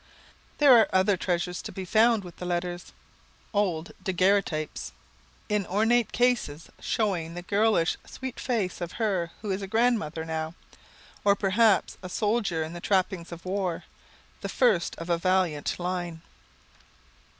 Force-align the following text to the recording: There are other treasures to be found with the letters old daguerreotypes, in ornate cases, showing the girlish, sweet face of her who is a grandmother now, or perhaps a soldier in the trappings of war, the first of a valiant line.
There 0.57 0.73
are 0.79 0.89
other 0.91 1.15
treasures 1.15 1.61
to 1.61 1.71
be 1.71 1.85
found 1.85 2.23
with 2.23 2.37
the 2.37 2.45
letters 2.47 2.91
old 3.53 3.91
daguerreotypes, 4.03 4.93
in 5.47 5.67
ornate 5.67 6.11
cases, 6.11 6.71
showing 6.79 7.35
the 7.35 7.43
girlish, 7.43 7.97
sweet 8.07 8.39
face 8.39 8.81
of 8.81 8.93
her 8.93 9.29
who 9.43 9.51
is 9.51 9.61
a 9.61 9.67
grandmother 9.67 10.25
now, 10.25 10.55
or 11.23 11.35
perhaps 11.35 11.99
a 12.01 12.09
soldier 12.09 12.63
in 12.63 12.73
the 12.73 12.81
trappings 12.81 13.31
of 13.31 13.45
war, 13.45 13.83
the 14.41 14.49
first 14.49 14.95
of 14.95 15.07
a 15.07 15.19
valiant 15.19 15.77
line. 15.77 16.23